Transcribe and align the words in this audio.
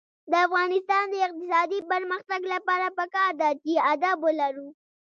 د 0.31 0.33
افغانستان 0.47 1.03
د 1.09 1.15
اقتصادي 1.27 1.79
پرمختګ 1.91 2.41
لپاره 2.53 2.87
پکار 2.99 3.31
ده 3.41 3.49
چې 3.63 3.73
ادب 3.93 4.17
ولرو. 4.25 4.67